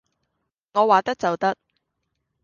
[0.73, 1.55] 我話得就得